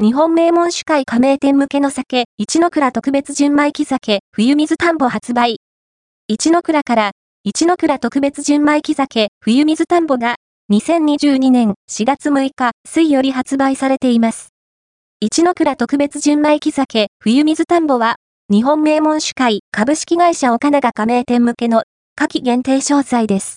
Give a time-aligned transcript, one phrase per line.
[0.00, 5.56] 日本名門酒会加盟店向けの酒、一の倉特別純米木酒、冬水田んぼ発売。
[6.28, 7.10] 一の倉から、
[7.42, 10.36] 一の倉特別純米木酒、冬水田んぼが、
[10.70, 14.50] 2022年4月6日、水より発売されています。
[15.18, 18.18] 一の倉特別純米木酒、冬水田んぼは、
[18.52, 21.82] 日本名門酒会株式会社岡永加盟店向けの
[22.14, 23.56] 夏季限定商材です。